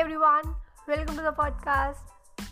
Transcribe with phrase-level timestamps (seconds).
[0.00, 0.42] Everyone
[0.88, 2.42] welcome to the podcast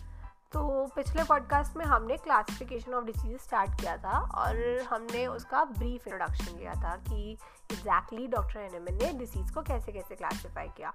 [0.51, 6.07] तो पिछले podcast में हमने क्लासिफिकेशन ऑफ़ डिसीज स्टार्ट किया था और हमने उसका ब्रीफ
[6.07, 7.37] इंट्रोडक्शन लिया था कि
[7.71, 10.93] एग्जैक्टली डॉक्टर एनएमएन ने डिसीज़ को कैसे कैसे क्लासीफाई किया।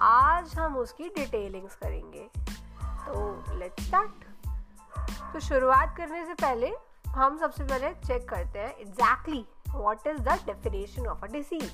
[0.00, 2.30] आज हम उसकी डिटेलिंग्स करेंगे।
[3.06, 4.24] तो लेट्स स्टार्ट
[5.32, 6.74] तो शुरुआत करने से पहले
[7.08, 11.72] हम सबसे पहले चेक करते हैं exactly what is the definition of a disease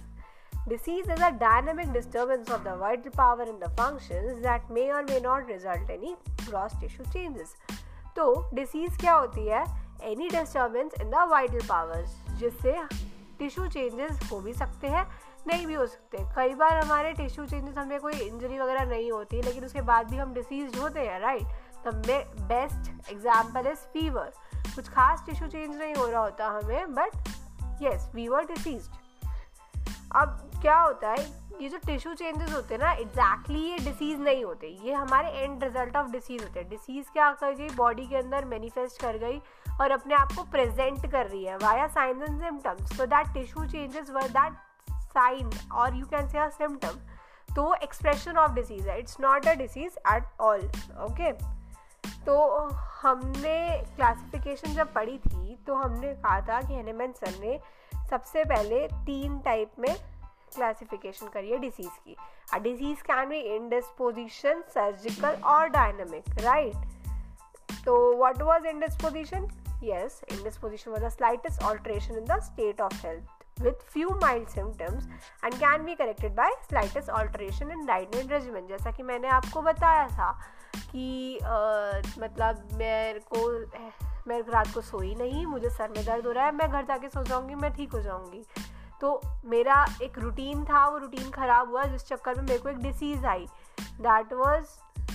[0.68, 5.02] Disease is a dynamic disturbance of the vital power in the functions that may or
[5.04, 6.14] may not result any
[6.46, 7.54] gross tissue changes.
[8.16, 8.24] तो
[8.54, 9.64] disease क्या होती है?
[10.10, 12.76] Any disturbance in the vital powers जिससे
[13.38, 15.06] tissue changes हो भी सकते हैं,
[15.48, 19.42] नहीं भी हो सकते कई बार हमारे टिश्यू चेंजेस हमें कोई इंजरी वगैरह नहीं होती,
[19.42, 21.94] लेकिन उसके बाद भी हम डिसीज होते हैं right the
[22.52, 24.32] best example is fever
[24.74, 27.28] कुछ खास टिश्यू चेंज नहीं हो रहा होता हमें but
[27.82, 28.98] yes we were diseased
[30.16, 31.24] अब क्या होता है,
[31.60, 35.62] ये जो टिश्यू चेंजेस होते हैं ना एग्जैक्टली ये डिसीज़ नहीं होते। ये हमारे एंड
[35.64, 37.68] रिज़ल्ट ऑफ़ डिसीज़ होते हैं। डिसीज़ क्या कर गई?
[37.76, 39.38] बॉडी के अंदर मैनिफेस्ट कर गई
[39.80, 43.64] और अपने आप को प्रेजेंट कर रही है वाया साइन एंड सिम्टम्स तो that tissue
[43.66, 44.52] changes were that
[45.12, 47.00] sign और you can say a symptom
[47.48, 50.70] तो एक्सप्रेशन ऑफ़ डिसीज़ है। It's not a disease at all
[51.04, 51.32] okay
[52.26, 52.38] तो
[53.02, 53.58] हमने
[53.96, 57.58] क्लासिफिकेशन जब पढ़ी थी तो हमने कहा था कि हेनेमैन सर ने
[58.10, 59.94] सबसे पहले तीन टाइप में
[60.54, 62.16] क्लासिफिकेशन करिए डिसीज की।
[62.60, 69.48] Disease can be indisposition surgical और डायनेमिक राइट तो what was indisposition
[69.84, 75.06] yes indisposition was the slightest alteration in the state of health with few mild symptoms
[75.44, 79.62] and can be corrected by slightest alteration in diet and regimen जैसा कि मैंने आपको
[79.62, 80.30] बताया था
[80.76, 83.48] कि uh, मतलब मेरे को
[84.28, 87.08] मैं रात को सोई नहीं मुझे सर में दर्द हो रहा है मैं घर जाके
[87.08, 88.44] सो जाऊँगी मैं ठीक हो जाऊँगी।
[89.00, 92.78] तो मेरा एक रूटीन था, वो रूटीन ख़राब हुआ, जिस चक्कर में मेरे को एक
[92.78, 93.46] disease I.
[93.80, 94.66] That was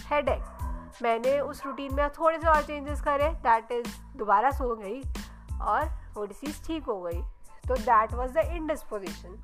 [0.07, 3.88] head एक मैंने उस रूटीन में थोड़े से और चेंजेस करे दैट इज़
[4.18, 5.01] दोबारा सो गई
[5.62, 7.22] और वो डिसीज़ ठीक हो गई।
[7.68, 9.41] तो that was the indisposition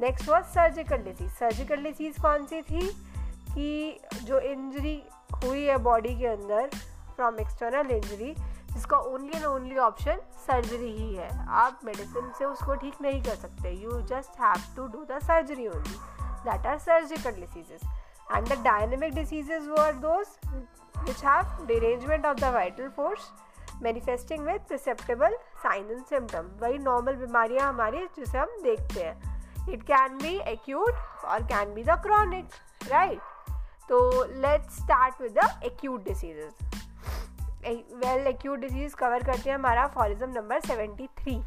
[0.00, 3.04] next was surgical disease surgical disease कौन सी थी?
[3.48, 5.02] कि जो इंजरी
[5.44, 6.70] हुई है बॉडी के अंदर
[7.16, 8.34] फ्रॉम एक्सटर्नल इंजरी
[8.78, 11.28] जिसका only and only option surgery ही है।
[11.60, 15.66] आप मेडिसिन से उसको ठीक नहीं कर सकते। You just have to do the surgery
[15.68, 15.96] only
[16.44, 17.80] that are surgical diseases
[18.32, 20.26] and the dynamic diseases were those
[21.04, 23.30] which have derangement of the vital force
[23.82, 29.82] manifesting with perceptible sign and symptom वही normal बीमारियाँ हमारी जिसे हम देखते हैं। It
[29.82, 32.54] can be acute और can be the chronic
[32.90, 33.54] right
[33.88, 34.00] तो
[34.40, 36.86] let's start with the acute diseases
[37.74, 41.38] well acute disease cover करते हैं हमारा aphorism number seventy three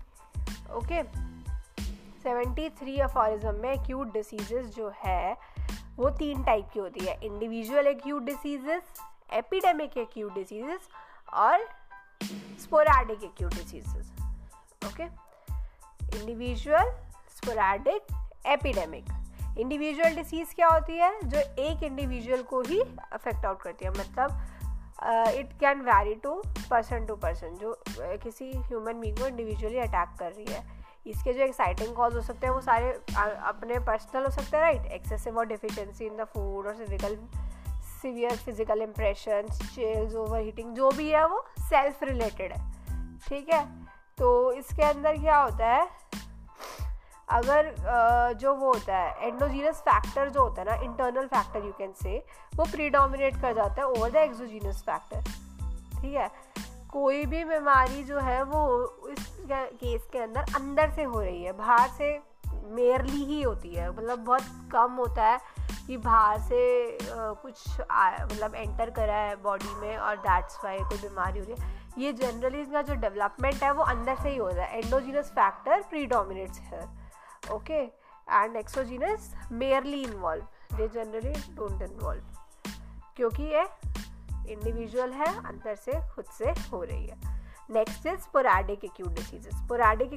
[0.72, 1.04] okay
[2.24, 5.38] seventy three aphorism में एक्यूट डिसीजेस जो है,
[5.96, 7.20] वो तीन टाइप की होती है.
[7.24, 8.84] Individual acute diseases
[9.34, 10.80] epidemic acute diseases
[11.34, 11.70] और
[12.62, 14.14] sporadic acute diseases
[14.86, 15.04] okay
[16.20, 16.92] individual
[17.30, 19.06] sporadic epidemic
[19.60, 21.20] individual disease क्या होती है?
[21.24, 22.82] जो एक इंडिविजुअल को ही
[23.12, 23.92] अफेक्ट आउट करती है.
[23.92, 24.42] मतलब
[25.04, 30.16] it can vary to person to person जो uh, किसी ह्यूमन बींग को इंडिविजुअली अटैक
[30.20, 30.64] कर रही है।
[31.08, 34.92] इसके जो एक्साइटिंग कॉज हो सकते हैं वो सारे अपने पर्सनल हो सकते हैं राइट
[34.92, 37.18] एक्सेसिव और डिफिशेंसी इन द फ़ूड और physical
[38.02, 42.72] severe physical impression chills overheating जो भी है वो सेल्फ रिलेटेड है।
[43.28, 43.66] ठीक है?
[44.18, 45.88] तो इसके अंदर क्या होता है?
[47.32, 47.74] अगर
[48.40, 52.18] जो वो होता है एंडोजीनस फैक्टर जो होता है ना इंटरनल फैक्टर यू कैन से
[52.56, 55.22] वो प्रीडोमिनेट कर जाता है ओवर द एक्सोजीनस फैक्टर
[56.02, 56.30] ठीक है?
[56.92, 58.62] कोई भी बीमारी जो है वो
[59.10, 62.20] इस केस के अंदर अंदर से हो रही है, बाहर से
[62.76, 65.40] मेयरली ही होती है। मतलब बहुत कम होता है
[65.88, 71.40] कि बाहर से कुछ मतलब एंटर करा है बॉडी में और दैट्स वाई कोई बीमारी
[71.40, 74.66] हो रही है। ये जनरली इसका जो डेवलपमेंट है वो अंदर से ही हो रहा
[74.66, 76.82] है। एंडोजीनस फैक्टर प्रीडोमिनेट्स है
[77.52, 77.84] okay?
[78.28, 80.44] And exogenous, merely involve
[80.78, 82.22] they generally don't involve.
[83.16, 83.64] क्योंकि ये
[84.50, 87.18] इंडिविजुअल है, अंदर से, खुद से हो रही है।
[87.70, 90.14] Next is sporadic acute diseases sporadic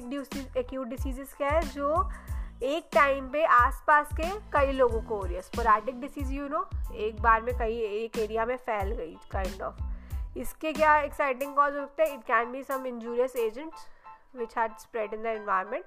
[0.57, 1.61] acute diseases क्या है?
[1.61, 2.09] जो
[2.63, 6.65] एक टाइम पे आसपास के कई लोगों को हो रही है। स्पोराडिक डिसीज यू नो
[6.95, 11.75] एक बार में कई, एक एरिया में फैल गई काइंड ऑफ़ इसके क्या एक्साइटिंग कॉज
[11.75, 12.17] होते हैं?
[12.17, 13.87] It can be some injurious agents
[14.35, 15.85] which had spread in the environment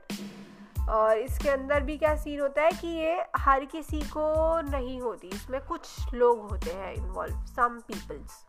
[0.89, 5.29] और इसके अंदर भी क्या सीन होता है कि ये हर किसी को नहीं होती।
[5.29, 8.45] इसमें कुछ लोग होते हैं involve some peoples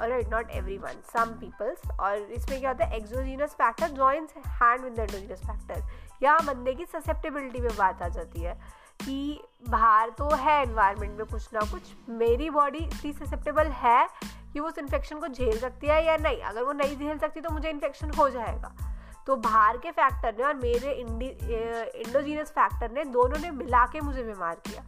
[0.00, 4.84] right not every one some peoples और इसमें क्या होता है exogenous factor joins hand
[4.84, 5.82] with endogenous factor
[6.22, 8.54] यहाँ बंदे की ससेप्टेबिलिटी में बात आ जाती है
[9.04, 14.06] कि बाहर तो है एनवायरनमेंट में कुछ ना कुछ, मेरी बॉडी इतनी ससेप्टेबल है
[14.52, 17.40] कि वो उस इन्फेक्शन को झेल सकती है या नहीं। अगर वो नहीं झेल सकती
[17.40, 18.74] तो मुझे इन्फेक्शन हो जाएगा।
[19.26, 24.22] तो बाहर के फैक्टर ने और मेरे इंडोजीनियस फैक्टर ने दोनों ने मिला के मुझे
[24.22, 24.82] बीमार किया।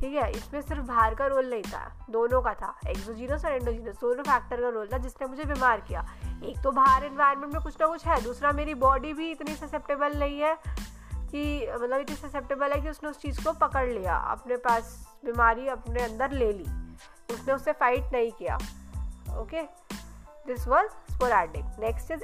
[0.00, 3.96] ठीक है, इसमें सिर्फ़ बाहर का रोल नहीं था, दोनों का था एक्सोजीनस और एंडोजीनस
[4.00, 6.04] दोनों फैक्टर का रोल था जिसने मुझे बीमार किया।
[6.44, 10.18] एक तो बाहर इन्वायरमेंट में कुछ ना कुछ है, दूसरा मेरी बॉडी भी इतनी ससेप्टेबल
[10.18, 14.56] नहीं है कि मतलब इतनी ससेप्टेबल है कि उसने उस चीज़ को पकड़ लिया, अपने
[14.58, 16.64] पास बीमारी अपने अंदर ले ली,
[17.30, 18.58] उसने उससे फाइट नहीं किया
[19.40, 19.62] okay
[20.46, 22.22] this was sporadic next is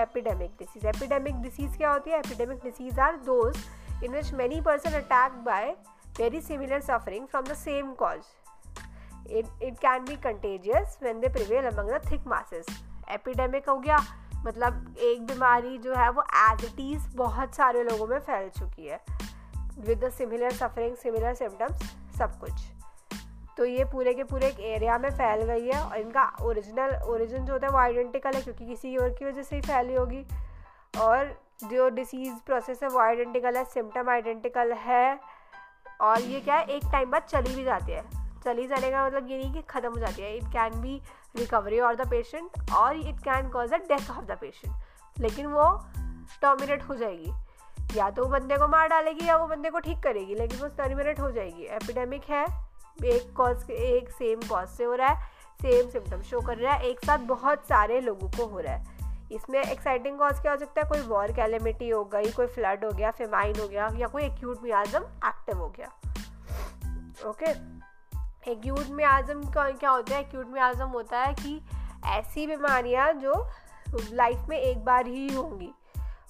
[0.00, 2.18] epidemic disease epidemic disease क्या होती है?
[2.18, 3.56] Epidemic disease are those
[4.04, 5.70] in which many person attack by
[6.18, 8.20] very similar suffering from the same cause
[9.30, 12.66] it can be contagious when they prevail among the thick masses
[13.10, 13.98] epidemic हो गया।
[14.46, 18.86] मतलब एक बीमारी जो है वो एज इट इज़ बहुत सारे लोगों में फैल चुकी
[18.86, 19.00] है।
[19.78, 21.82] With the similar suffering similar symptoms
[22.18, 22.52] सब कुछ।
[23.56, 27.44] तो ये पूरे के पूरे एक एरिया में फैल गई है और इनका ओरिजिनल ओरिजिन
[27.44, 30.24] जो होता है वो आइडेंटिकल है क्योंकि किसी और की वजह से ही फैली होगी।
[31.00, 31.34] और
[31.64, 35.18] जो डिसीज़ प्रोसेस है वो आइडेंटिकल है सिम्टम आइडेंटिकल है।
[36.00, 38.02] और ये क्या है, एक टाइम बाद चली भी जाती है।
[38.44, 41.00] चली जाने का मतलब ये नहीं कि ख़त्म हो जाती है। It can be
[41.36, 45.68] recovery of the patient और it can cause a death of the patient लेकिन वो
[46.42, 47.32] टर्मिनेट हो जाएगी।
[47.96, 50.68] या तो वो बंदे को मार डालेगी या वो बंदे को ठीक करेगी, लेकिन वो
[50.76, 52.44] टर्मिनेट हो जाएगी। एपिडेमिक है।
[53.04, 55.30] एक कॉज एक सेम कॉज से हो रहा है
[55.62, 59.00] सेम सिम्टम शो कर रहा है, एक साथ बहुत सारे लोगों को हो रहा है।
[59.32, 60.88] इसमें एक्साइटिंग कॉज क्या हो सकता है?
[60.88, 64.62] कोई वॉर कैलेमिटी हो गई, कोई फ्लड हो गया फेमाइन हो गया, या कोई एक्यूट
[64.62, 65.88] मियाजम एक्टिव हो गया।
[67.26, 67.50] ओके
[68.50, 70.20] एक्यूट मियाजम क्या होता है?
[70.20, 71.60] एक्यूट मियाजम होता है कि
[72.06, 73.46] ऐसी बीमारियाँ जो
[74.12, 75.70] लाइफ में एक बार ही होंगी।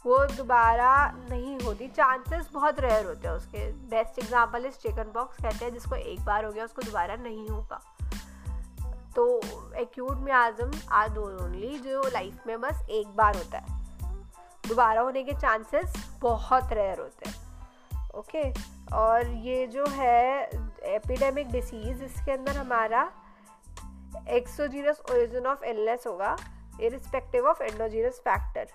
[0.06, 5.36] वो दोबारा नहीं होती। चांसेस बहुत रेयर होते हैं उसके। Best example is chicken pox
[5.36, 7.80] कहते हैं, जिसको एक बार हो गया, उसको दोबारा नहीं होगा।
[9.16, 9.40] तो
[9.76, 13.82] एक्यूट में आज़म आर ओनली जो लाइफ में बस एक बार होता है।
[14.68, 17.42] दोबारा होने के चांसेस बहुत रेयर होते हैं।
[18.14, 18.52] ओके
[18.94, 20.50] और ये जो है
[20.82, 23.12] एपिडेमिक डिसीज़ इसके अंदर हमारा
[24.28, 26.36] एक्सोजीनस ओरिजिन ऑफ़ इलनेस होगा
[26.80, 28.68] इरिस्पेक्टिव ऑफ़ एंडोजीनस फैक्टर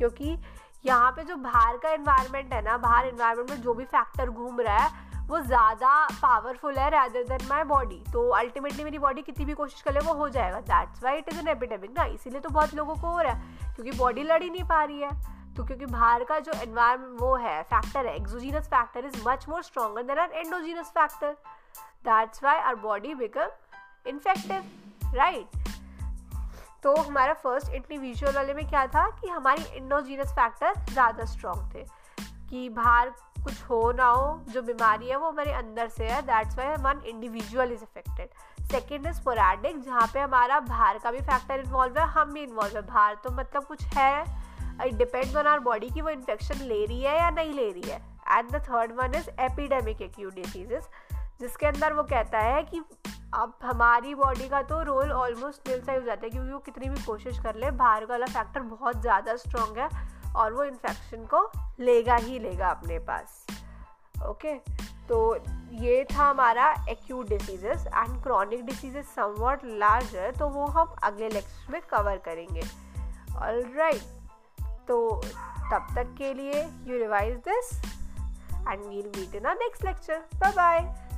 [0.00, 0.36] क्योंकि
[0.84, 4.60] यहाँ पे जो बाहर का इन्वायरमेंट है ना, बाहर इन्वायरमेंट में जो भी फैक्टर घूम
[4.60, 5.92] रहा है, वो ज़्यादा
[6.22, 10.00] पावरफुल है रैदर देन माई बॉडी तो अल्टीमेटली मेरी बॉडी कितनी भी कोशिश कर ले,
[10.00, 10.60] वो हो जाएगा.
[10.62, 12.04] That's why it is an epidemic ना.
[12.14, 15.00] इसीलिए तो बहुत लोगों को हो रहा है, क्योंकि बॉडी लड़ ही नहीं पा रही
[15.00, 15.10] है.
[15.56, 19.62] तो क्योंकि बाहर का जो एनवायरमेंट वो है फैक्टर है exogenous factor is much more
[19.62, 21.32] stronger than our endogenous factor
[22.04, 25.58] that's why our body become infective right
[26.82, 31.84] तो हमारा फ़र्स्ट इंडिविजुअल वाले में क्या था कि हमारी इंडोजीनस फैक्टर ज़्यादा स्ट्रॉन्ग थे,
[32.50, 33.12] कि बाहर
[33.44, 37.02] कुछ हो ना हो, जो बीमारी है वो हमारे अंदर से है that's why one
[37.06, 42.06] individual is affected second is sporadic जहाँ पे हमारा बाहर का भी फैक्टर इन्वॉल्व है,
[42.08, 44.24] हम भी इन्वॉल्व है। बाहर तो मतलब कुछ है
[44.86, 47.90] it depends on our body की वो इन्फेक्शन ले रही है या नहीं ले रही
[47.90, 47.98] है।
[48.28, 50.88] And the third one is epidemic acute diseases
[51.40, 52.82] जिसके अंदर वो कहता है कि
[53.34, 56.58] अब हमारी बॉडी का तो रोल ऑलमोस्ट दिल सा ही हो जाता है, क्योंकि वो
[56.58, 59.88] कितनी भी कोशिश कर ले, बाहर वाला फैक्टर बहुत ज़्यादा स्ट्रॉन्ग है
[60.36, 61.50] और वो इन्फेक्शन को
[61.80, 63.46] लेगा ही लेगा अपने पास।
[64.28, 64.54] ओके
[65.08, 65.36] तो
[65.74, 69.64] ये था हमारा acute diseases and chronic diseases somewhat
[70.14, 72.62] है तो वो हम अगले लेक्चर में कवर करेंगे।
[73.36, 74.02] ऑल राइट
[74.88, 75.20] तो
[75.72, 77.74] तब तक के लिए you revise this
[78.68, 81.09] and we'll meet in next lecture bye bye